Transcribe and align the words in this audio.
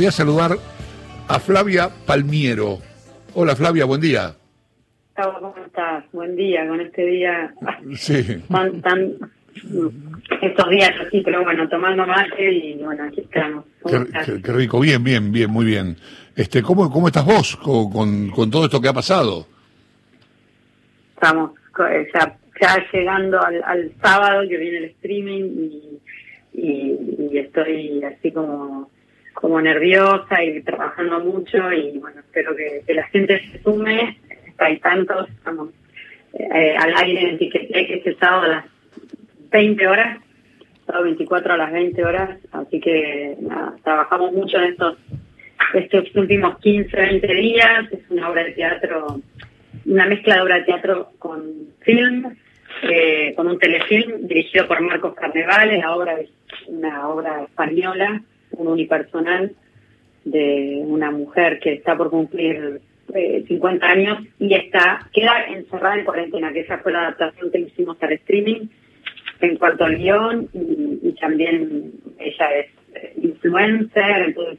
Voy 0.00 0.06
a 0.06 0.12
saludar 0.12 0.52
a 1.26 1.40
Flavia 1.40 1.90
Palmiero. 2.06 2.78
Hola 3.34 3.56
Flavia, 3.56 3.84
buen 3.84 4.00
día. 4.00 4.32
¿cómo 5.16 5.52
estás? 5.66 6.04
Buen 6.12 6.36
día, 6.36 6.68
con 6.68 6.80
este 6.80 7.04
día 7.04 7.52
Sí. 7.96 8.40
tan, 8.48 8.80
tan 8.80 9.14
estos 10.40 10.70
días 10.70 10.92
así, 11.04 11.20
pero 11.24 11.42
bueno, 11.42 11.68
tomando 11.68 12.06
mate 12.06 12.52
y 12.52 12.74
bueno, 12.76 13.02
aquí 13.08 13.22
estamos. 13.22 13.64
¿Cómo 13.82 13.98
Qué, 13.98 14.04
estás? 14.04 14.26
qué- 14.26 14.40
qué 14.40 14.52
rico, 14.52 14.78
bien, 14.78 15.02
bien, 15.02 15.32
bien, 15.32 15.50
muy 15.50 15.66
bien. 15.66 15.96
Este, 16.36 16.62
¿cómo, 16.62 16.88
cómo 16.92 17.08
estás 17.08 17.24
vos 17.24 17.56
con, 17.56 17.90
con, 17.90 18.30
con 18.30 18.50
todo 18.52 18.66
esto 18.66 18.80
que 18.80 18.86
ha 18.86 18.92
pasado? 18.92 19.48
Estamos 21.14 21.50
eh, 21.90 22.06
ya, 22.14 22.38
ya 22.60 22.86
llegando 22.92 23.42
al, 23.42 23.60
al 23.64 23.92
sábado 24.00 24.42
que 24.48 24.58
viene 24.58 24.78
el 24.78 24.84
streaming 24.84 25.42
y, 25.42 25.98
y, 26.54 27.28
y 27.32 27.38
estoy 27.38 28.00
así 28.04 28.30
como 28.30 28.88
como 29.40 29.60
nerviosa 29.60 30.42
y 30.42 30.60
trabajando 30.62 31.20
mucho 31.20 31.72
y 31.72 31.96
bueno, 31.98 32.20
espero 32.20 32.56
que, 32.56 32.82
la 32.92 33.04
gente 33.04 33.40
se 33.52 33.62
sume. 33.62 34.18
Hay 34.58 34.78
tantos, 34.78 35.30
estamos 35.30 35.68
eh, 36.32 36.74
al 36.76 36.92
aire 36.96 37.30
en 37.30 37.38
Ticketek 37.38 37.90
este 37.90 38.16
sábado 38.16 38.42
a 38.42 38.48
las 38.48 38.64
20 39.52 39.86
horas, 39.86 40.18
sábado 40.84 41.04
24 41.04 41.54
a 41.54 41.56
las 41.56 41.72
20 41.72 42.04
horas, 42.04 42.40
así 42.50 42.80
que 42.80 43.36
trabajamos 43.84 44.32
mucho 44.32 44.58
en 44.58 44.72
estos 44.72 44.98
estos 45.74 46.14
últimos 46.16 46.58
15, 46.58 46.96
20 46.96 47.34
días, 47.34 47.92
es 47.92 48.00
una 48.10 48.30
obra 48.30 48.42
de 48.42 48.52
teatro, 48.52 49.20
una 49.86 50.06
mezcla 50.06 50.36
de 50.36 50.40
obra 50.40 50.56
de 50.56 50.64
teatro 50.64 51.12
con 51.18 51.42
film, 51.82 52.36
eh, 52.82 53.34
con 53.36 53.46
un 53.46 53.58
telefilm 53.58 54.26
dirigido 54.26 54.66
por 54.66 54.80
Marcos 54.80 55.14
Carnevales, 55.14 55.78
la 55.78 55.94
obra 55.94 56.16
una 56.66 57.08
obra 57.08 57.44
española, 57.44 58.22
un 58.58 58.68
unipersonal 58.68 59.52
de 60.24 60.82
una 60.84 61.10
mujer 61.10 61.58
que 61.60 61.72
está 61.72 61.96
por 61.96 62.10
cumplir 62.10 62.80
eh, 63.14 63.44
50 63.48 63.86
años 63.86 64.18
y 64.38 64.54
está 64.54 65.08
queda 65.12 65.46
encerrada 65.46 65.98
en 65.98 66.04
cuarentena, 66.04 66.52
que 66.52 66.60
esa 66.60 66.78
fue 66.78 66.92
la 66.92 67.02
adaptación 67.02 67.50
que 67.50 67.60
hicimos 67.60 67.96
al 68.02 68.12
streaming 68.12 68.68
en 69.40 69.56
cuanto 69.56 69.84
al 69.84 69.96
guion 69.96 70.48
y, 70.52 71.08
y 71.08 71.12
también 71.18 71.92
ella 72.18 72.54
es 72.56 72.66
eh, 72.94 73.14
influencer, 73.22 74.22
entonces 74.26 74.58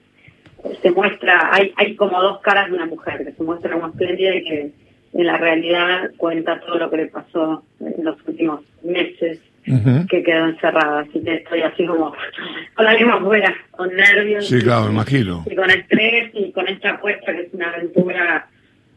eh, 0.64 0.78
se 0.82 0.92
muestra, 0.92 1.50
hay, 1.54 1.74
hay 1.76 1.96
como 1.96 2.22
dos 2.22 2.40
caras 2.42 2.70
de 2.70 2.76
una 2.76 2.86
mujer, 2.86 3.26
que 3.26 3.34
se 3.34 3.44
muestra 3.44 3.74
como 3.74 3.88
espléndida 3.88 4.36
y 4.36 4.44
que 4.44 4.72
en 5.14 5.26
la 5.26 5.38
realidad 5.38 6.12
cuenta 6.18 6.60
todo 6.60 6.78
lo 6.78 6.90
que 6.90 6.98
le 6.98 7.08
pasó 7.08 7.64
en 7.80 8.04
los 8.04 8.16
últimos 8.28 8.62
meses 8.84 9.42
Que 10.10 10.24
quedó 10.24 10.46
encerrada, 10.48 11.02
así 11.02 11.22
que 11.24 11.36
estoy 11.36 11.62
así 11.62 11.86
como 11.86 12.14
con 12.76 12.86
la 12.86 12.94
lengua 12.94 13.16
afuera, 13.16 13.54
con 13.72 13.94
nervios 13.96 14.48
Sí, 14.48 14.60
claro, 14.62 14.90
imagino. 14.92 15.46
y 15.50 15.56
con 15.56 15.70
estrés 15.70 16.32
y 16.34 16.52
con 16.52 16.68
esta 16.68 16.92
apuesta 16.92 17.32
que 17.34 17.42
es 17.44 17.54
una 17.54 17.70
aventura 17.70 18.48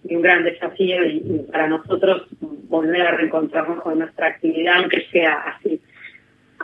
y 0.08 0.16
un 0.16 0.22
gran 0.22 0.44
desafío 0.44 1.04
y, 1.04 1.16
y 1.18 1.46
para 1.50 1.68
nosotros 1.68 2.26
volver 2.40 3.02
a 3.02 3.10
reencontrarnos 3.12 3.80
con 3.82 3.98
nuestra 3.98 4.28
actividad, 4.28 4.76
aunque 4.78 5.06
sea 5.12 5.34
así, 5.58 5.80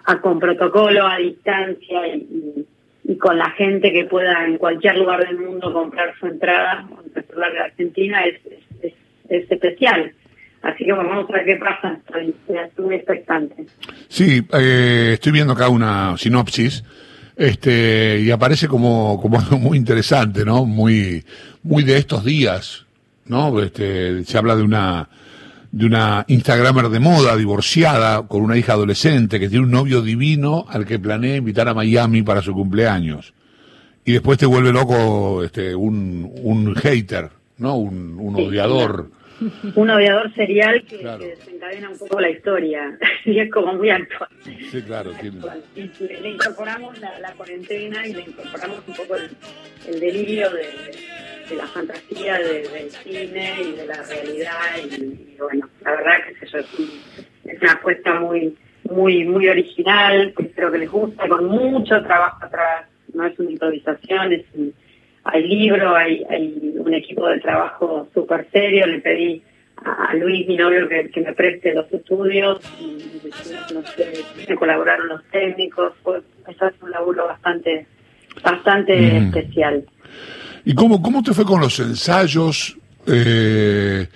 a, 0.06 0.20
con 0.20 0.38
protocolo, 0.40 1.06
a 1.06 1.18
distancia 1.18 2.06
y, 2.08 2.18
y- 2.18 2.66
y 3.04 3.16
con 3.16 3.38
la 3.38 3.48
gente 3.52 3.90
que 3.90 4.04
pueda 4.04 4.44
en 4.44 4.58
cualquier 4.58 4.98
lugar 4.98 5.26
del 5.26 5.38
mundo 5.38 5.72
comprar 5.72 6.14
su 6.20 6.26
entrada, 6.26 6.86
en 7.04 7.10
particular 7.10 7.52
de 7.52 7.58
Argentina, 7.60 8.22
es, 8.24 8.34
es, 8.44 8.58
es- 8.82 8.94
es 9.30 9.50
especial. 9.50 10.12
Así 10.62 10.84
que 10.84 10.92
bueno, 10.92 11.08
vamos 11.08 11.30
a 11.30 11.32
ver 11.34 11.44
qué 11.44 11.56
pasa, 11.56 11.98
estoy, 12.06 12.34
muy 12.78 12.94
expectante. 12.96 13.66
Sí, 14.08 14.42
eh, 14.52 15.10
estoy 15.14 15.32
viendo 15.32 15.52
acá 15.52 15.68
una 15.68 16.16
sinopsis. 16.16 16.84
Este, 17.38 18.20
y 18.20 18.32
aparece 18.32 18.66
como, 18.66 19.20
como 19.22 19.38
algo 19.38 19.58
muy 19.58 19.78
interesante, 19.78 20.44
¿no? 20.44 20.64
Muy, 20.64 21.24
muy 21.62 21.84
de 21.84 21.96
estos 21.96 22.24
días, 22.24 22.84
¿no? 23.26 23.62
Este, 23.62 24.24
se 24.24 24.36
habla 24.36 24.56
de 24.56 24.62
una, 24.64 25.08
de 25.70 25.86
una 25.86 26.24
Instagramer 26.26 26.88
de 26.88 26.98
moda, 26.98 27.36
divorciada, 27.36 28.26
con 28.26 28.42
una 28.42 28.56
hija 28.56 28.72
adolescente, 28.72 29.38
que 29.38 29.48
tiene 29.48 29.64
un 29.64 29.70
novio 29.70 30.02
divino 30.02 30.66
al 30.68 30.84
que 30.84 30.98
planea 30.98 31.36
invitar 31.36 31.68
a 31.68 31.74
Miami 31.74 32.22
para 32.22 32.42
su 32.42 32.52
cumpleaños. 32.52 33.32
Y 34.04 34.12
después 34.12 34.36
te 34.36 34.46
vuelve 34.46 34.72
loco, 34.72 35.44
este, 35.44 35.76
un, 35.76 36.28
un 36.42 36.74
hater, 36.74 37.30
¿no? 37.58 37.76
Un, 37.76 38.18
un 38.18 38.34
odiador. 38.34 39.12
Un 39.76 39.90
odiador 39.90 40.32
serial 40.34 40.82
que, 40.84 40.98
Claro. 40.98 41.18
que 41.20 41.28
desencadena 41.28 41.90
un 41.90 41.98
poco 41.98 42.20
la 42.20 42.30
historia. 42.30 42.98
Y 43.24 43.38
es 43.40 43.50
como 43.50 43.74
muy 43.74 43.90
actual. 43.90 44.28
Sí, 44.70 44.82
claro, 44.82 45.10
tiene- 45.20 45.38
Y 45.76 45.90
le, 46.04 46.20
le 46.20 46.28
incorporamos 46.30 46.98
la, 46.98 47.18
la 47.20 47.32
cuarentena 47.32 48.06
y 48.06 48.14
le 48.14 48.20
incorporamos 48.22 48.80
un 48.86 48.94
poco 48.94 49.16
el, 49.16 49.30
el 49.86 50.00
delirio 50.00 50.50
de, 50.50 50.66
de 51.50 51.56
la 51.56 51.66
fantasía 51.66 52.38
de- 52.38 52.68
del 52.68 52.90
cine 52.90 53.54
y 53.62 53.72
de 53.72 53.86
la 53.86 54.02
realidad. 54.02 54.58
Y, 54.90 54.94
y 55.04 55.36
bueno, 55.38 55.68
la 55.82 55.90
verdad 55.90 56.12
que 56.38 56.44
es, 56.46 56.54
un- 56.78 56.88
es 57.44 57.60
una 57.62 57.72
apuesta 57.72 58.14
muy 58.20 58.56
muy 58.90 59.24
muy 59.24 59.46
original, 59.48 60.32
que 60.34 60.44
espero 60.44 60.72
que 60.72 60.78
les 60.78 60.90
guste, 60.90 61.28
con 61.28 61.44
mucho 61.44 62.02
trabajo 62.04 62.42
atrás, 62.46 62.86
no 63.12 63.26
es 63.26 63.38
una 63.38 63.50
improvisación, 63.50 64.32
es 64.32 64.44
un- 64.54 64.72
hay 65.30 65.46
libro, 65.46 65.94
hay, 65.94 66.24
hay 66.30 66.74
un 66.78 66.94
equipo 66.94 67.26
de 67.28 67.38
trabajo 67.40 68.08
súper 68.14 68.46
serio, 68.52 68.86
le 68.86 69.00
pedí 69.00 69.42
a 69.84 70.14
Luis, 70.14 70.46
mi 70.48 70.56
novio, 70.56 70.88
que, 70.88 71.08
que 71.10 71.20
me 71.20 71.32
preste 71.34 71.72
los 71.74 71.90
estudios 71.92 72.58
y 72.80 72.98
no 73.74 73.82
sé, 73.82 74.12
me 74.48 74.54
colaboraron 74.56 75.08
los 75.08 75.22
técnicos, 75.30 75.92
fue, 76.02 76.20
eso 76.48 76.66
es 76.66 76.74
un 76.82 76.90
laburo 76.90 77.26
bastante 77.26 77.86
bastante 78.42 78.94
Mm. 78.96 79.26
especial. 79.36 79.84
¿Y 80.64 80.74
cómo, 80.74 81.00
cómo 81.02 81.22
te 81.22 81.32
fue 81.32 81.44
con 81.44 81.60
los 81.60 81.78
ensayos? 81.80 82.76
Eh, 83.06 84.06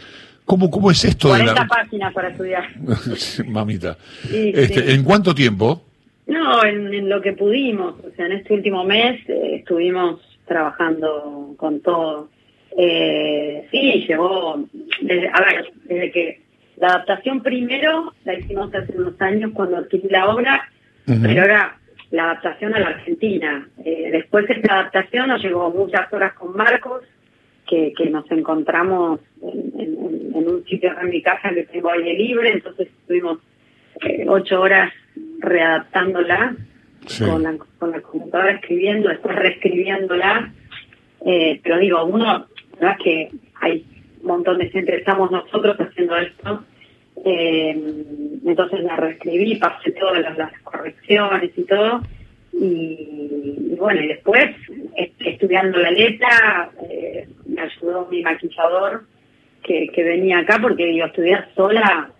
¿cómo, 0.44 0.70
¿Cómo 0.70 0.90
es 0.90 1.04
esto 1.04 1.28
de 1.28 1.40
40 1.44 1.54
la... 1.62 1.66
páginas 1.66 2.12
para 2.12 2.28
estudiar. 2.28 2.64
Mamita. 3.46 3.96
Sí, 4.28 4.52
Este, 4.54 4.82
sí. 4.86 4.92
¿En 4.94 5.02
cuánto 5.04 5.34
tiempo? 5.34 5.82
No, 6.26 6.64
en, 6.64 6.92
en 6.92 7.08
lo 7.08 7.20
que 7.20 7.32
pudimos, 7.32 7.94
o 8.04 8.10
sea, 8.16 8.26
en 8.26 8.32
este 8.32 8.54
último 8.54 8.84
mes 8.84 9.20
eh, 9.28 9.56
estuvimos 9.60 10.20
trabajando 10.46 11.54
con 11.56 11.80
todo. 11.80 12.28
Eh, 12.76 13.66
sí, 13.70 14.04
llevó, 14.08 14.64
desde, 15.00 15.28
a 15.28 15.40
ver, 15.40 15.72
desde 15.84 16.10
que 16.10 16.40
la 16.76 16.88
adaptación 16.88 17.42
primero 17.42 18.12
la 18.24 18.34
hicimos 18.34 18.74
hace 18.74 18.96
unos 18.96 19.20
años 19.20 19.50
cuando 19.54 19.76
adquirí 19.76 20.08
la 20.08 20.28
obra, 20.30 20.68
pero 21.22 21.44
era 21.44 21.76
la 22.10 22.24
adaptación 22.24 22.74
a 22.74 22.80
la 22.80 22.88
Argentina. 22.88 23.68
Eh, 23.84 24.08
después 24.12 24.46
de 24.48 24.54
esta 24.54 24.74
adaptación 24.80 25.28
nos 25.28 25.42
llevó 25.42 25.70
muchas 25.70 26.10
horas 26.12 26.32
con 26.34 26.56
Marcos, 26.56 27.02
que, 27.66 27.92
que 27.96 28.10
nos 28.10 28.30
encontramos 28.30 29.20
en, 29.42 29.80
en- 29.80 30.32
en 30.34 30.48
un 30.48 30.64
sitio 30.64 30.92
en 31.00 31.08
mi 31.10 31.22
casa 31.22 31.50
que 31.54 31.62
tengo 31.64 31.90
aire 31.90 32.14
libre, 32.14 32.52
entonces 32.52 32.88
estuvimos 32.88 33.38
eh, 34.04 34.24
ocho 34.28 34.60
horas 34.60 34.92
readaptándola 35.38 36.56
Sí. 37.06 37.24
con, 37.24 37.42
la, 37.42 37.56
con 37.78 37.90
la 37.90 38.00
computadora 38.00 38.52
escribiendo, 38.52 39.08
después 39.08 39.34
reescribiéndola. 39.36 40.52
Eh, 41.26 41.60
pero 41.62 41.78
digo, 41.78 42.04
uno, 42.04 42.46
no 42.80 42.90
es 42.90 42.98
que 43.02 43.30
hay 43.60 43.84
un 44.20 44.26
montón 44.26 44.58
de 44.58 44.68
gente, 44.70 44.96
estamos 44.96 45.30
nosotros 45.30 45.76
haciendo 45.78 46.16
esto. 46.16 46.64
Eh, 47.24 47.70
entonces 48.44 48.80
la 48.82 48.96
reescribí, 48.96 49.56
pasé 49.56 49.92
todas 49.92 50.20
las, 50.22 50.36
las 50.38 50.52
correcciones 50.62 51.50
y 51.56 51.62
todo. 51.64 52.00
Y, 52.52 53.70
y 53.72 53.76
bueno, 53.78 54.00
y 54.02 54.08
después, 54.08 54.50
est- 54.96 55.20
estudiando 55.20 55.78
la 55.78 55.90
letra, 55.90 56.70
eh, 56.90 57.28
me 57.46 57.62
ayudó 57.62 58.08
mi 58.10 58.22
maquillador 58.22 59.04
que, 59.62 59.86
que 59.94 60.02
venía 60.02 60.38
acá 60.38 60.58
porque 60.60 60.86
digo, 60.86 61.06
estudiar 61.06 61.48
sola 61.54 62.10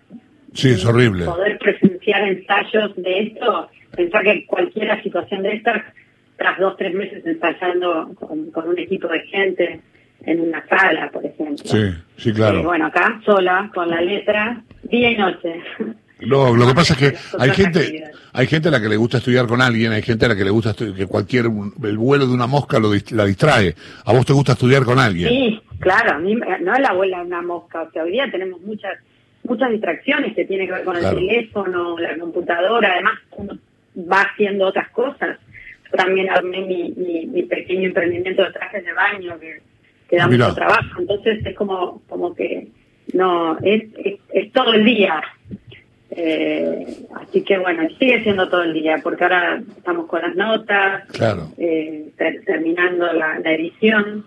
Sí, 0.55 0.71
es 0.71 0.85
horrible. 0.85 1.25
poder 1.25 1.59
presenciar 1.59 2.29
ensayos 2.29 2.95
de 2.97 3.21
esto, 3.21 3.69
pensar 3.97 4.23
que 4.23 4.47
cualquier 4.47 5.03
situación 5.03 5.43
de 5.43 5.55
estas, 5.55 5.83
tras 6.37 6.59
dos, 6.59 6.77
tres 6.77 6.95
meses 6.95 7.25
ensayando 7.27 8.11
con, 8.15 8.51
con 8.51 8.69
un 8.69 8.79
equipo 8.79 9.09
de 9.09 9.21
gente 9.21 9.81
en 10.25 10.41
una 10.41 10.65
sala, 10.69 11.11
por 11.11 11.25
ejemplo. 11.25 11.57
Sí, 11.65 11.91
sí, 12.17 12.31
Eh, 12.31 12.33
claro. 12.35 12.63
bueno, 12.63 12.87
acá 12.87 13.21
sola, 13.25 13.71
con 13.75 13.89
la 13.91 14.01
letra, 14.01 14.63
día 14.85 15.11
y 15.11 15.17
noche. 15.17 15.61
Lo, 16.21 16.55
lo 16.55 16.67
que 16.69 16.75
pasa 16.75 16.95
es 16.95 16.99
que 17.01 17.19
hay 17.39 17.51
gente, 17.51 18.05
hay 18.33 18.47
gente 18.47 18.69
a 18.69 18.71
la 18.71 18.81
que 18.81 18.89
le 18.89 18.97
gusta 18.97 19.19
estudiar 19.19 19.47
con 19.49 19.61
alguien, 19.61 19.91
hay 19.93 20.03
gente 20.03 20.27
a 20.27 20.29
la 20.29 20.37
que 20.37 20.45
le 20.45 20.51
gusta 20.51 20.75
que 20.75 21.07
cualquier, 21.07 21.47
el 21.47 21.99
vuelo 21.99 22.27
de 22.29 22.33
una 22.33 22.47
mosca 22.47 22.79
lo, 22.79 22.95
dist- 22.95 23.11
la 23.11 23.25
distrae. 23.25 23.75
¿A 24.05 24.13
vos 24.13 24.25
te 24.25 24.33
gusta 24.33 24.53
estudiar 24.53 24.85
con 24.85 25.01
alguien? 25.01 25.29
Sí, 25.29 25.61
claro, 25.81 26.13
a 26.13 26.19
mí 26.19 26.35
no 26.37 26.73
es 26.75 26.81
la 26.81 26.89
abuela 26.91 27.19
de 27.19 27.27
una 27.27 27.43
mosca, 27.43 27.83
o 27.83 27.91
sea, 27.91 28.05
hoy 28.05 28.13
día 28.13 28.31
tenemos 28.31 28.61
muchas 28.61 28.99
muchas 29.45 29.73
distracciones 29.73 30.37
que 30.37 30.45
tienen 30.45 30.69
que 30.69 30.73
ver 30.75 30.85
con 30.85 30.95
el 30.95 31.01
Claro. 31.03 31.17
teléfono, 31.19 31.99
la 31.99 32.17
computadora, 32.17 32.93
además 32.93 33.15
va 34.13 34.23
haciendo 34.23 34.67
otras 34.67 34.91
cosas. 34.91 35.39
Yo 35.91 35.97
también 35.97 36.29
armé 36.31 36.61
mi, 36.61 36.93
mi, 36.97 37.27
mi 37.27 37.43
pequeño 37.45 37.87
emprendimiento 37.89 38.43
de 38.45 38.53
trajes 38.53 38.85
de 38.85 38.93
baño 38.93 39.39
que, 39.41 39.61
que 40.09 40.17
da 40.17 40.27
mirá. 40.27 40.45
mucho 40.49 40.57
trabajo, 40.57 41.01
entonces 41.01 41.45
es 41.47 41.55
como 41.57 42.03
como 42.09 42.35
que 42.35 42.69
no, 43.15 43.59
es, 43.63 43.85
es, 44.05 44.15
es 44.33 44.53
todo 44.53 44.73
el 44.75 44.85
día. 44.85 45.23
Eh, 46.15 46.87
así 47.15 47.43
que 47.43 47.57
bueno, 47.59 47.89
sigue 47.99 48.23
siendo 48.23 48.49
todo 48.49 48.63
el 48.65 48.75
día, 48.75 49.01
porque 49.03 49.25
ahora 49.25 49.63
estamos 49.79 50.07
con 50.07 50.21
las 50.21 50.37
notas, 50.37 51.09
Claro. 51.13 51.49
eh, 51.57 52.11
ter- 52.19 52.45
terminando 52.45 53.11
la, 53.13 53.39
la 53.39 53.53
edición. 53.53 54.25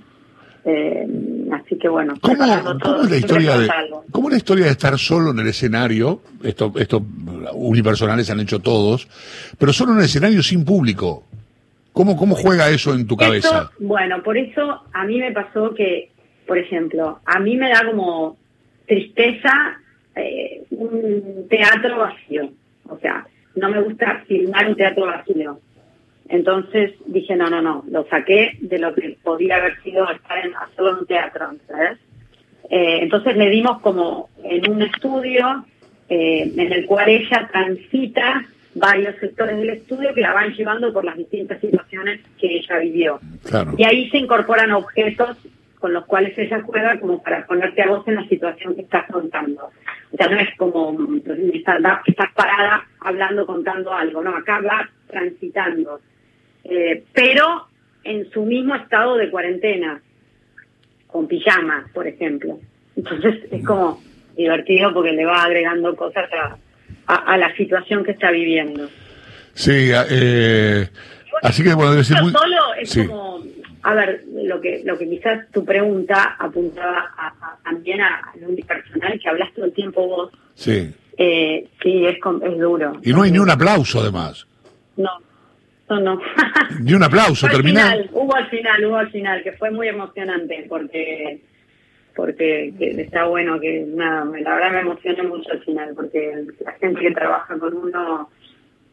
eh, 0.66 1.06
así 1.52 1.78
que 1.78 1.88
bueno, 1.88 2.14
¿Cómo, 2.22 2.46
cómo 2.82 3.02
es 3.04 3.10
la 3.10 3.18
historia 3.18 3.58
de, 3.58 3.70
cómo 4.12 4.30
la 4.30 4.38
historia 4.38 4.66
de 4.66 4.72
estar 4.72 4.98
solo 4.98 5.32
en 5.32 5.40
el 5.40 5.48
escenario? 5.48 6.22
Esto, 6.44 6.74
esto 6.78 7.04
unipersonales 7.54 8.30
han 8.30 8.40
hecho 8.40 8.60
todos, 8.60 9.08
pero 9.58 9.74
solo 9.74 9.94
en 9.94 10.00
el 10.00 10.06
escenario 10.06 10.42
sin 10.44 10.66
público. 10.66 11.24
¿Cómo, 11.94 12.18
cómo 12.18 12.36
juega 12.36 12.70
eso 12.70 12.94
en 12.94 13.08
tu 13.08 13.16
cabeza? 13.16 13.70
Eso, 13.72 13.72
bueno, 13.80 14.22
por 14.22 14.38
eso 14.38 14.82
a 14.92 15.06
mí 15.06 15.18
me 15.20 15.32
pasó 15.32 15.74
que, 15.74 16.12
por 16.46 16.58
ejemplo, 16.58 17.20
a 17.26 17.40
mí 17.40 17.56
me 17.56 17.70
da 17.70 17.86
como 17.86 18.38
tristeza 18.86 19.80
eh, 20.16 20.64
un 20.72 21.48
teatro 21.50 22.00
vacío. 22.00 22.50
O 22.90 22.98
sea, 23.00 23.26
no 23.56 23.70
me 23.70 23.82
gusta 23.82 24.24
filmar 24.28 24.68
un 24.68 24.76
teatro 24.76 25.06
vacío. 25.06 25.60
Entonces 26.28 26.94
dije, 27.06 27.36
no, 27.36 27.50
no, 27.50 27.62
no, 27.62 27.84
lo 27.90 28.06
saqué 28.08 28.58
de 28.60 28.80
lo 28.80 28.94
que 28.94 29.18
podía 29.24 29.58
haber 29.58 29.82
sido 29.84 30.10
estar 30.10 30.46
en, 30.46 30.56
hacerlo 30.56 30.92
en 30.92 30.98
un 30.98 31.06
teatro, 31.06 31.52
¿sabes? 31.68 32.00
Eh, 32.70 33.00
entonces 33.04 33.38
le 33.38 33.50
dimos 33.50 33.80
como 33.82 34.30
en 34.44 34.70
un 34.70 34.82
estudio 34.82 35.66
eh, 36.10 36.52
en 36.58 36.74
el 36.74 36.86
cual 36.88 37.10
ella 37.10 37.48
transita 37.52 38.44
varios 38.74 39.16
sectores 39.18 39.58
del 39.58 39.70
estudio 39.70 40.14
que 40.14 40.22
la 40.22 40.34
van 40.34 40.54
llevando 40.54 40.92
por 40.92 41.06
las 41.06 41.16
distintas 41.16 41.62
situaciones 41.62 42.22
que 42.40 42.58
ella 42.58 42.80
vivió. 42.80 43.20
Claro. 43.44 43.74
Y 43.78 43.84
ahí 43.84 44.10
se 44.10 44.18
incorporan 44.18 44.72
objetos 44.72 45.38
con 45.80 45.94
los 45.94 46.06
cuales 46.06 46.38
ella 46.38 46.62
juega 46.66 47.00
como 47.00 47.22
para 47.22 47.46
ponerte 47.46 47.84
a 47.84 47.88
vos 47.88 48.08
en 48.08 48.16
la 48.16 48.28
situación 48.28 48.76
que 48.76 48.82
estás 48.82 49.06
contando. 49.12 49.70
O 50.12 50.18
sea, 50.18 50.28
no 50.28 50.40
es 50.40 50.50
como 50.58 50.98
que 51.24 51.58
estás, 51.58 52.34
parada 52.34 52.86
hablando, 53.02 53.46
contando 53.46 53.94
algo, 53.94 54.24
no, 54.24 54.36
acá 54.36 54.62
va 54.62 54.90
transitando. 55.08 56.00
Eh, 56.66 57.04
pero 57.14 57.68
en 58.04 58.30
su 58.32 58.44
mismo 58.44 58.76
estado 58.76 59.16
de 59.18 59.30
cuarentena, 59.30 60.02
con 61.08 61.28
pijama, 61.28 61.88
por 61.94 62.08
ejemplo. 62.08 62.60
Entonces 62.96 63.36
es 63.52 63.66
como 63.66 64.02
divertido 64.36 64.94
porque 64.94 65.12
le 65.14 65.26
va 65.26 65.44
agregando 65.44 65.96
cosas 65.96 66.30
a, 66.34 66.58
a, 67.08 67.16
a 67.34 67.38
la 67.38 67.56
situación 67.56 68.04
que 68.04 68.12
está 68.12 68.32
viviendo. 68.32 68.90
Sí, 69.54 69.90
eh, 70.12 70.90
así 71.44 71.64
que 71.64 71.74
bueno, 71.74 71.92
debe 71.92 72.04
ser 72.04 72.22
muy... 72.22 72.32
solo 72.32 72.74
es 72.80 72.90
Sí. 72.90 73.08
como 73.08 73.44
a 73.84 73.94
ver 73.94 74.24
lo 74.34 74.60
que 74.60 74.82
lo 74.84 74.98
que 74.98 75.08
quizás 75.08 75.50
tu 75.52 75.64
pregunta 75.64 76.36
apuntaba 76.40 77.14
a- 77.18 77.58
también 77.64 78.02
a, 78.02 78.32
lo 78.42 78.50
unipersonal 78.50 79.20
que 79.20 79.30
hablas 79.30 79.54
todo 79.54 79.66
el 79.66 79.74
tiempo 79.74 80.08
vos 80.08 80.32
Sí. 80.56 80.92
eh, 81.18 81.68
sí 81.82 82.06
es 82.06 82.16
es 82.18 82.60
duro 82.60 83.00
Y 83.04 83.14
no 83.14 83.22
hay 83.22 83.32
ni 83.32 83.38
un 83.40 83.50
aplauso 83.50 84.00
además. 84.02 84.46
no 84.98 85.10
no 85.90 86.00
no 86.00 86.20
Ni 86.82 86.94
un 86.94 87.04
aplauso, 87.04 87.48
Fue 87.48 87.50
al 87.50 87.56
terminar. 87.58 87.92
final, 87.94 88.10
hubo 88.14 88.36
al 88.36 88.48
final 88.50 88.86
hubo 88.86 88.96
al 88.98 89.12
final 89.12 89.44
que 89.44 89.52
fue 89.54 89.72
muy 89.72 89.88
emocionante 89.88 90.66
porque 90.70 91.42
porque 92.16 92.74
que 92.78 93.02
está 93.02 93.26
bueno 93.26 93.60
que 93.60 93.86
nada 93.88 94.26
la 94.26 94.56
verdad 94.56 94.72
me 94.72 94.80
emocioné 94.82 95.24
mucho 95.24 95.52
al 95.52 95.62
final 95.64 95.94
porque 95.96 96.46
la 96.64 96.72
gente 96.74 97.02
que 97.02 97.12
trabaja 97.12 97.58
con 97.60 97.74
uno 97.76 98.30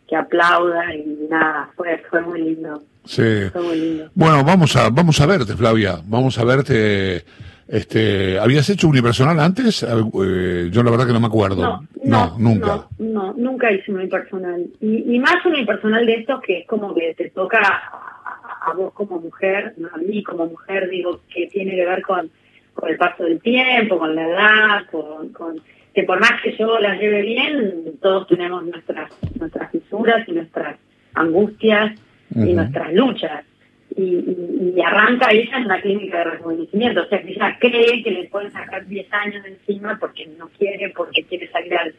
que 0.08 0.16
aplauda 0.16 0.94
y 0.94 1.26
nada 1.30 1.70
fue 1.76 2.02
fue 2.10 2.20
muy 2.22 2.40
lindo 2.42 2.82
Sí. 3.04 3.22
fue 3.52 3.62
muy 3.62 3.76
lindo 3.80 4.10
Bueno, 4.14 4.44
vamos 4.44 4.76
a, 4.76 4.88
vamos 4.90 5.20
a 5.20 5.26
verte, 5.26 5.56
Flavia. 5.56 5.98
Vamos 6.04 6.38
a 6.38 6.44
verte. 6.44 7.24
Este, 7.72 8.38
¿Habías 8.38 8.68
hecho 8.68 8.86
unipersonal 8.86 9.40
antes? 9.40 9.82
Eh, 9.82 10.68
yo 10.70 10.82
la 10.82 10.90
verdad 10.90 11.06
que 11.06 11.14
no 11.14 11.20
me 11.20 11.28
acuerdo. 11.28 11.80
No, 12.04 12.36
nunca. 12.38 12.86
No, 12.98 13.32
no, 13.32 13.32
nunca 13.32 13.72
hice 13.72 13.90
un 13.90 13.96
unipersonal. 13.96 14.66
Y, 14.78 15.14
y 15.14 15.18
más 15.18 15.36
un 15.46 15.52
unipersonal 15.52 16.04
de 16.04 16.16
estos 16.16 16.42
que 16.42 16.58
es 16.58 16.66
como 16.66 16.94
que 16.94 17.14
te 17.14 17.30
toca 17.30 17.60
a, 17.62 18.70
a 18.70 18.74
vos 18.74 18.92
como 18.92 19.18
mujer, 19.20 19.74
a 19.90 19.96
mí 19.96 20.22
como 20.22 20.48
mujer, 20.48 20.90
digo, 20.90 21.22
que 21.32 21.46
tiene 21.46 21.74
que 21.74 21.86
ver 21.86 22.02
con, 22.02 22.30
con 22.74 22.90
el 22.90 22.98
paso 22.98 23.24
del 23.24 23.40
tiempo, 23.40 23.98
con 23.98 24.14
la 24.16 24.28
edad, 24.28 24.86
con, 24.90 25.30
con 25.30 25.62
que 25.94 26.02
por 26.02 26.20
más 26.20 26.42
que 26.42 26.54
yo 26.54 26.78
las 26.78 27.00
lleve 27.00 27.22
bien, 27.22 27.84
todos 28.02 28.26
tenemos 28.26 28.66
nuestras, 28.66 29.10
nuestras 29.40 29.70
fisuras 29.70 30.28
y 30.28 30.32
nuestras 30.32 30.76
angustias 31.14 31.98
y 32.34 32.52
nuestras 32.52 32.92
luchas. 32.92 33.46
Y, 33.96 34.02
y- 34.02 34.72
y 34.76 34.80
arranca 34.80 35.30
ella 35.30 35.58
en 35.58 35.68
la 35.68 35.80
clínica 35.80 36.18
de 36.18 36.24
rejuvenecimiento, 36.24 37.02
o 37.02 37.06
sea 37.06 37.20
que 37.22 37.30
ella 37.32 37.56
cree 37.60 38.02
que 38.02 38.10
le 38.10 38.24
pueden 38.28 38.50
sacar 38.52 38.86
10 38.86 39.06
años 39.12 39.42
de 39.42 39.50
encima 39.50 39.98
porque 40.00 40.26
no 40.38 40.48
quiere, 40.58 40.90
porque 40.90 41.24
quiere 41.24 41.50
salir 41.50 41.74
al, 41.76 41.94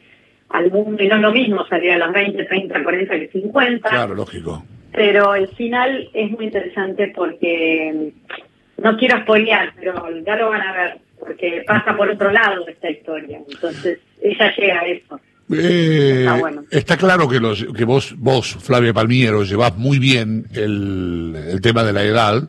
al 0.50 0.70
mundo, 0.70 1.02
y 1.02 1.08
no 1.08 1.16
es 1.16 1.22
lo 1.22 1.32
mismo 1.32 1.64
salir 1.66 1.92
a 1.92 1.98
los 1.98 2.12
20, 2.12 2.44
30, 2.44 2.82
40 2.82 3.18
que 3.20 3.28
50, 3.28 3.88
Claro, 3.88 4.14
lógico. 4.14 4.64
pero 4.92 5.34
el 5.34 5.48
final 5.48 6.08
es 6.12 6.30
muy 6.32 6.46
interesante 6.46 7.12
porque 7.14 8.10
no 8.78 8.96
quiero 8.96 9.20
spoilear, 9.20 9.72
pero 9.76 9.94
ya 10.26 10.36
lo 10.36 10.48
van 10.50 10.62
a 10.62 10.72
ver, 10.72 10.96
porque 11.20 11.62
pasa 11.66 11.96
por 11.96 12.10
otro 12.10 12.32
lado 12.32 12.66
esta 12.66 12.90
historia, 12.90 13.38
entonces 13.48 14.00
ella 14.20 14.52
llega 14.56 14.80
a 14.80 14.86
eso. 14.86 15.20
Eh, 15.52 16.20
Está 16.22 16.36
bueno. 16.38 16.64
está 16.70 16.96
claro 16.96 17.28
que, 17.28 17.38
los, 17.38 17.66
que 17.76 17.84
vos, 17.84 18.14
vos, 18.16 18.56
Flavia 18.60 18.92
Palmiero, 18.94 19.42
llevás 19.44 19.76
muy 19.76 19.98
bien 19.98 20.46
el, 20.52 21.34
el 21.50 21.60
tema 21.60 21.84
de 21.84 21.92
la 21.92 22.02
edad, 22.02 22.48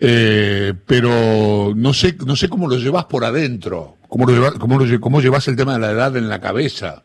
eh, 0.00 0.74
pero 0.86 1.72
no 1.74 1.92
sé, 1.94 2.14
no 2.26 2.36
sé 2.36 2.48
cómo 2.48 2.68
lo 2.68 2.76
llevas 2.76 3.06
por 3.06 3.24
adentro, 3.24 3.96
cómo, 4.08 4.26
lo 4.26 4.32
llevas, 4.32 4.52
cómo, 4.54 4.78
lo 4.78 5.00
cómo 5.00 5.20
llevas 5.20 5.48
el 5.48 5.56
tema 5.56 5.74
de 5.74 5.78
la 5.80 5.90
edad 5.92 6.16
en 6.16 6.28
la 6.28 6.40
cabeza, 6.40 7.04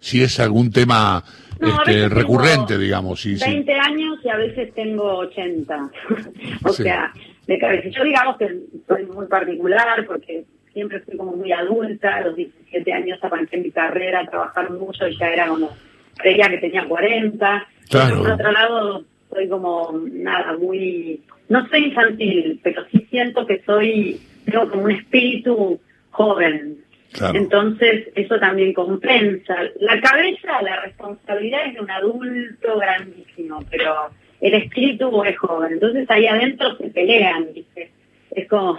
si 0.00 0.22
es 0.22 0.40
algún 0.40 0.72
tema 0.72 1.22
No, 1.60 1.68
este, 1.78 2.08
recurrente, 2.08 2.76
digamos. 2.78 3.20
Sí, 3.20 3.36
sí. 3.38 3.44
20 3.48 3.72
años 3.74 4.18
y 4.24 4.28
a 4.28 4.36
veces 4.36 4.74
tengo 4.74 5.18
80. 5.18 5.90
o 6.64 6.72
Sí. 6.72 6.82
sea, 6.82 7.12
de 7.46 7.58
cabeza. 7.58 7.88
Yo 7.90 8.02
digamos 8.02 8.36
que 8.38 8.48
soy 8.88 9.06
muy 9.06 9.26
particular 9.26 10.04
porque 10.06 10.44
siempre 10.72 11.00
fui 11.00 11.16
como 11.16 11.36
muy 11.36 11.52
adulta. 11.52 12.16
A 12.16 12.20
los 12.22 12.36
17 12.36 12.92
años 12.92 13.18
arranqué 13.22 13.56
mi 13.58 13.70
carrera, 13.70 14.20
a 14.20 14.26
trabajar 14.26 14.70
mucho 14.70 15.06
y 15.06 15.16
ya 15.16 15.28
era 15.28 15.48
como, 15.48 15.70
creía 16.16 16.48
que 16.48 16.58
tenía 16.58 16.86
40. 16.86 17.66
Claro. 17.90 18.18
Por 18.18 18.30
otro 18.30 18.52
lado, 18.52 19.04
soy 19.30 19.48
como, 19.48 20.00
nada, 20.12 20.56
muy, 20.58 21.20
no 21.48 21.66
soy 21.68 21.84
infantil, 21.84 22.60
pero 22.62 22.84
sí 22.90 23.06
siento 23.10 23.46
que 23.46 23.62
soy, 23.64 24.20
tengo 24.44 24.68
como 24.70 24.84
un 24.84 24.90
espíritu 24.92 25.80
joven. 26.10 26.78
Claro. 27.12 27.38
Entonces, 27.38 28.08
eso 28.14 28.38
también 28.38 28.72
compensa. 28.72 29.54
La 29.80 30.00
cabeza, 30.00 30.62
la 30.62 30.80
responsabilidad 30.80 31.66
es 31.66 31.74
de 31.74 31.80
un 31.80 31.90
adulto 31.90 32.78
grandísimo, 32.78 33.62
pero 33.70 34.08
el 34.40 34.54
espíritu 34.54 35.22
es 35.24 35.38
joven. 35.38 35.74
Entonces, 35.74 36.08
ahí 36.10 36.26
adentro 36.26 36.74
se 36.76 36.88
pelean, 36.88 37.48
¿viste? 37.54 37.90
Es 38.30 38.48
como, 38.48 38.78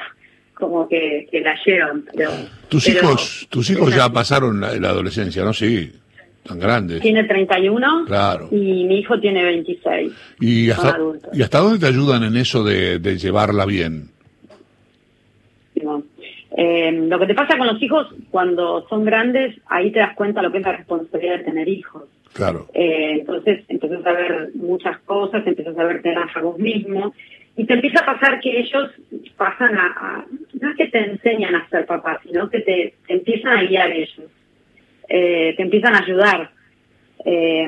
como 0.69 0.87
que, 0.87 1.27
que 1.31 1.41
la 1.41 1.55
llevan. 1.65 2.05
Pero, 2.15 2.31
Tus 2.69 2.85
pero 2.85 2.99
hijos, 2.99 3.47
tus 3.49 3.69
hijos 3.69 3.95
ya 3.95 4.09
pasaron 4.09 4.59
la, 4.61 4.73
la 4.75 4.89
adolescencia, 4.89 5.43
¿no? 5.43 5.53
Sí, 5.53 5.91
tan 6.43 6.59
grandes. 6.59 7.01
Tiene 7.01 7.23
31 7.23 8.05
Claro. 8.05 8.49
y 8.51 8.83
mi 8.85 8.99
hijo 8.99 9.19
tiene 9.19 9.43
26. 9.43 10.11
¿Y 10.39 10.69
hasta. 10.69 10.97
¿Y 11.33 11.41
hasta 11.41 11.59
dónde 11.59 11.79
te 11.79 11.87
ayudan 11.87 12.23
en 12.23 12.37
eso 12.37 12.63
de, 12.63 12.99
de 12.99 13.17
llevarla 13.17 13.65
bien? 13.65 14.09
¿no? 15.81 16.03
Eh, 16.55 16.91
lo 17.09 17.19
que 17.19 17.25
te 17.25 17.33
pasa 17.33 17.57
con 17.57 17.67
los 17.67 17.81
hijos 17.81 18.07
cuando 18.29 18.87
son 18.87 19.05
grandes, 19.05 19.55
ahí 19.67 19.91
te 19.91 19.99
das 19.99 20.15
cuenta 20.15 20.41
lo 20.41 20.51
que 20.51 20.59
es 20.59 20.65
la 20.65 20.77
responsabilidad 20.77 21.39
de 21.39 21.43
tener 21.45 21.67
hijos. 21.67 22.03
Claro. 22.33 22.67
Eh, 22.73 23.17
entonces 23.19 23.63
empiezas 23.67 24.05
a 24.05 24.11
ver 24.11 24.49
muchas 24.55 24.99
cosas, 24.99 25.45
empiezas 25.45 25.77
a 25.77 25.83
verte 25.83 26.13
a 26.15 26.41
vos 26.41 26.57
mismo 26.59 27.13
y 27.55 27.65
te 27.65 27.73
empieza 27.73 28.01
a 28.01 28.05
pasar 28.05 28.39
que 28.39 28.59
ellos 28.59 28.89
pasan 29.37 29.77
a, 29.77 30.25
es 30.73 30.77
que 30.77 30.87
te 30.87 30.99
enseñan 30.99 31.55
a 31.55 31.67
ser 31.69 31.85
papás, 31.85 32.19
sino 32.23 32.49
que 32.49 32.59
te, 32.61 32.93
te 33.07 33.13
empiezan 33.13 33.57
a 33.57 33.63
guiar 33.63 33.91
ellos, 33.91 34.29
Eh, 35.09 35.53
te 35.57 35.63
empiezan 35.63 35.95
a 35.95 35.99
ayudar. 35.99 36.49
Eh, 37.25 37.65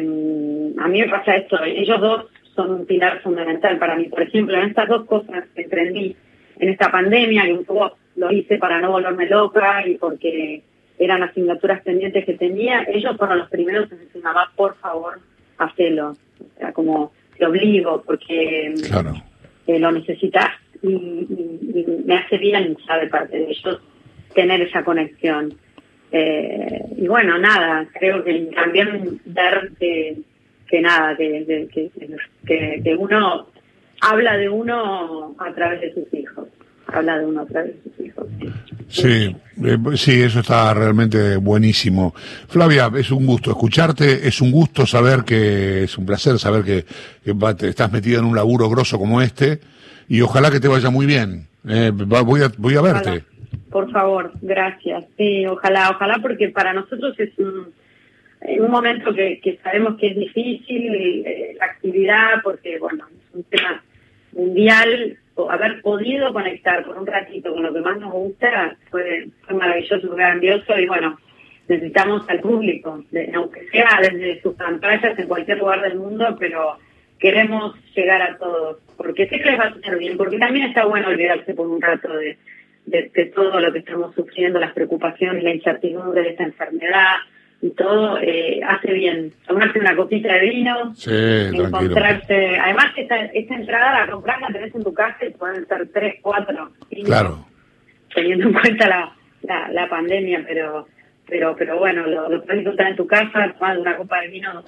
a 0.77 0.87
mí 0.87 1.01
me 1.01 1.09
pasa 1.09 1.35
esto, 1.35 1.61
ellos 1.63 1.99
dos 1.99 2.25
son 2.55 2.71
un 2.71 2.85
pilar 2.85 3.21
fundamental 3.21 3.77
para 3.77 3.95
mí. 3.95 4.05
Por 4.05 4.21
ejemplo, 4.21 4.55
en 4.57 4.69
estas 4.69 4.87
dos 4.87 5.05
cosas 5.05 5.43
que 5.53 5.63
emprendí 5.63 6.15
en 6.59 6.69
esta 6.69 6.89
pandemia, 6.91 7.43
que 7.43 7.53
un 7.53 7.65
poco 7.65 7.97
lo 8.15 8.31
hice 8.31 8.57
para 8.57 8.79
no 8.79 8.91
volverme 8.91 9.27
loca 9.27 9.85
y 9.85 9.95
porque 9.97 10.61
eran 10.97 11.21
asignaturas 11.23 11.81
pendientes 11.81 12.23
que 12.25 12.35
tenía, 12.35 12.85
ellos 12.87 13.17
fueron 13.17 13.39
los 13.39 13.49
primeros 13.49 13.91
en 13.91 13.99
decir, 13.99 14.23
mamá, 14.23 14.51
por 14.55 14.75
favor, 14.77 15.19
hacelo. 15.57 16.11
O 16.11 16.57
sea, 16.59 16.71
como 16.71 17.11
te 17.37 17.45
obligo, 17.45 18.01
porque 18.05 18.73
Claro. 18.89 19.13
eh, 19.67 19.77
lo 19.79 19.91
necesitas 19.91 20.49
y, 20.81 21.85
me 22.05 22.15
hace 22.15 22.37
bien 22.37 22.77
ya 22.87 22.97
de 22.99 23.07
parte 23.07 23.37
de 23.37 23.51
ellos 23.51 23.81
tener 24.33 24.61
esa 24.61 24.83
conexión. 24.83 25.53
Eh, 26.11 26.79
y 26.97 27.07
bueno, 27.07 27.37
nada, 27.37 27.87
creo 27.99 28.23
que 28.23 28.33
también 28.55 29.19
ver 29.25 29.71
que, 29.79 30.17
que 30.67 30.81
nada, 30.81 31.15
que, 31.17 31.67
que, 31.73 31.89
que, 31.91 32.15
que- 32.45 32.81
que 32.83 32.95
uno 32.95 33.47
habla 34.01 34.37
de 34.37 34.49
uno 34.49 35.35
a 35.39 35.53
través 35.53 35.81
de 35.81 35.93
sus 35.93 36.13
hijos, 36.13 36.47
habla 36.87 37.17
de 37.19 37.25
uno 37.25 37.41
a 37.41 37.45
través 37.45 37.73
de 37.83 37.91
sus 37.91 38.05
hijos. 38.05 38.27
sí. 38.39 38.49
Sí, 38.87 39.35
eh, 39.63 39.77
sí, 39.95 40.21
eso 40.21 40.41
está 40.41 40.73
realmente 40.73 41.37
buenísimo. 41.37 42.13
Flavia, 42.47 42.91
es 42.95 43.09
un 43.11 43.25
gusto 43.25 43.49
escucharte, 43.49 44.27
es 44.27 44.41
un 44.41 44.51
gusto 44.51 44.85
saber 44.85 45.23
que, 45.23 45.83
es 45.83 45.97
un 45.97 46.05
placer 46.05 46.37
saber 46.37 46.63
que, 46.63 46.85
estás 47.67 47.91
metida 47.91 48.19
en 48.19 48.25
un 48.25 48.35
laburo 48.35 48.69
grosso 48.69 48.99
como 48.99 49.21
este 49.21 49.59
y 50.07 50.21
ojalá 50.21 50.51
que 50.51 50.59
te 50.59 50.67
vaya 50.67 50.89
muy 50.89 51.05
bien. 51.05 51.47
Eh, 51.67 51.91
voy, 51.93 52.41
a, 52.41 52.51
voy 52.57 52.75
a 52.75 52.81
verte. 52.81 53.23
Por 53.71 53.91
favor, 53.91 54.31
gracias. 54.41 55.05
Sí, 55.17 55.45
ojalá, 55.45 55.89
ojalá 55.89 56.19
porque 56.21 56.49
para 56.49 56.73
nosotros 56.73 57.19
es 57.19 57.37
un, 57.37 57.73
un 58.41 58.71
momento 58.71 59.13
que, 59.13 59.39
que 59.41 59.57
sabemos 59.63 59.97
que 59.97 60.07
es 60.07 60.15
difícil 60.15 60.93
eh, 61.25 61.55
la 61.59 61.65
actividad 61.65 62.41
porque, 62.43 62.77
bueno, 62.79 63.05
es 63.09 63.35
un 63.35 63.43
tema 63.43 63.83
mundial 64.33 65.17
haber 65.49 65.81
podido 65.81 66.31
conectar 66.31 66.85
por 66.85 66.97
un 66.97 67.05
ratito 67.05 67.53
con 67.53 67.63
lo 67.63 67.73
que 67.73 67.81
más 67.81 67.97
nos 67.99 68.11
gusta 68.13 68.75
fue, 68.89 69.27
fue 69.41 69.55
maravilloso, 69.55 70.15
grandioso 70.15 70.77
y 70.79 70.87
bueno, 70.87 71.17
necesitamos 71.67 72.27
al 72.29 72.39
público, 72.39 73.03
aunque 73.33 73.67
sea 73.69 73.99
desde 74.01 74.41
sus 74.41 74.55
pantallas 74.55 75.17
en 75.17 75.27
cualquier 75.27 75.57
lugar 75.57 75.81
del 75.81 75.97
mundo, 75.97 76.35
pero 76.39 76.77
queremos 77.19 77.75
llegar 77.95 78.21
a 78.21 78.37
todos, 78.37 78.77
porque 78.97 79.27
sé 79.27 79.39
que 79.39 79.51
les 79.51 79.59
va 79.59 79.65
a 79.65 79.67
hacer 79.67 79.97
bien, 79.97 80.17
porque 80.17 80.37
también 80.37 80.67
está 80.67 80.85
bueno 80.85 81.09
olvidarse 81.09 81.53
por 81.53 81.67
un 81.67 81.81
rato 81.81 82.09
de, 82.15 82.37
de 82.85 83.31
todo 83.33 83.59
lo 83.59 83.71
que 83.73 83.79
estamos 83.79 84.13
sufriendo, 84.15 84.59
las 84.59 84.73
preocupaciones, 84.73 85.43
la 85.43 85.53
incertidumbre 85.53 86.21
de 86.21 86.29
esta 86.29 86.43
enfermedad, 86.43 87.15
y 87.61 87.71
todo 87.71 88.19
eh, 88.21 88.61
hace 88.63 88.93
bien. 88.93 89.33
Tomarse 89.47 89.79
una 89.79 89.95
copita 89.95 90.33
de 90.33 90.39
vino, 90.41 90.93
encontrarse. 91.07 92.57
Además, 92.57 92.93
esta, 92.95 93.25
esta 93.25 93.55
entrada 93.55 94.05
la 94.05 94.11
compras, 94.11 94.41
la 94.41 94.47
tenés 94.47 94.75
en 94.75 94.83
tu 94.83 94.93
casa 94.93 95.25
y 95.25 95.31
pueden 95.31 95.67
ser 95.67 95.87
tres, 95.91 96.15
cuatro, 96.21 96.71
cinco, 96.89 97.05
claro. 97.07 97.45
teniendo 98.13 98.47
en 98.47 98.53
cuenta 98.53 98.87
la, 99.41 99.71
la, 99.71 99.89
pandemia, 99.89 100.43
pero 100.47 100.87
pero 101.27 101.55
pero 101.55 101.79
bueno, 101.79 102.05
lo, 102.05 102.29
lo 102.29 102.43
puedes 102.43 102.59
disfrutar 102.59 102.87
en 102.87 102.95
tu 102.95 103.07
casa, 103.07 103.53
tomar 103.53 103.79
una 103.79 103.97
copa 103.97 104.21
de 104.21 104.27
vino, 104.27 104.63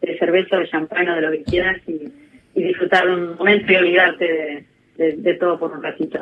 de 0.00 0.18
cerveza, 0.18 0.56
de 0.56 0.68
champán 0.68 1.08
o 1.08 1.16
de 1.16 1.20
lo 1.20 1.30
que 1.32 1.42
quieras 1.42 1.76
y, 1.86 2.10
y 2.58 2.64
disfrutar 2.64 3.08
un 3.08 3.36
momento 3.36 3.72
y 3.72 3.76
olvidarte 3.76 4.66
de, 4.96 5.12
de, 5.16 5.34
todo 5.34 5.58
por 5.58 5.72
un 5.72 5.82
ratito. 5.82 6.18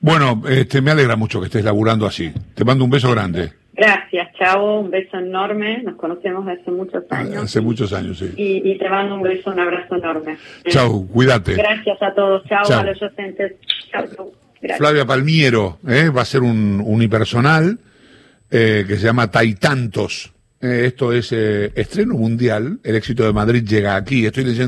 Bueno, 0.00 0.42
este, 0.48 0.80
me 0.80 0.90
alegra 0.90 1.16
mucho 1.16 1.40
que 1.40 1.46
estés 1.46 1.64
laburando 1.64 2.06
así. 2.06 2.32
Te 2.54 2.64
mando 2.64 2.84
un 2.84 2.90
beso 2.90 3.10
grande. 3.10 3.52
Gracias, 3.76 4.28
Chavo, 4.38 4.80
un 4.80 4.90
beso 4.90 5.18
enorme. 5.18 5.82
Nos 5.82 5.96
conocemos 5.96 6.46
hace 6.46 6.70
muchos 6.70 7.04
ah, 7.10 7.18
años. 7.18 7.44
Hace 7.44 7.60
muchos 7.60 7.92
años, 7.92 8.18
sí. 8.18 8.32
Y, 8.36 8.78
te 8.78 8.88
mando 8.88 9.16
un 9.16 9.22
beso, 9.22 9.50
un 9.50 9.58
abrazo 9.58 9.96
enorme. 9.96 10.36
Chau, 10.68 11.08
cuídate. 11.08 11.54
Gracias 11.54 12.00
a 12.00 12.14
todos. 12.14 12.44
Chao 12.44 12.64
a 12.72 12.84
los 12.84 12.98
docentes. 13.00 13.54
Chau, 13.90 14.32
Flavia 14.76 15.04
Palmiero 15.04 15.78
¿eh? 15.86 16.08
va 16.08 16.22
a 16.22 16.24
ser 16.24 16.42
un 16.42 16.82
unipersonal 16.84 17.78
eh, 18.50 18.84
que 18.86 18.96
se 18.96 19.04
llama 19.04 19.30
Taitantos. 19.30 20.32
Eh, 20.60 20.84
esto 20.86 21.12
es 21.12 21.32
estreno 21.32 22.14
mundial. 22.14 22.78
El 22.82 22.94
éxito 22.94 23.24
de 23.24 23.32
Madrid 23.32 23.64
llega 23.66 23.96
aquí. 23.96 24.24
Estoy 24.24 24.44
leyendo. 24.44 24.62